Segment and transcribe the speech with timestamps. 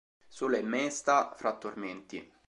[0.27, 2.33] Sola e mesta fra tormenti".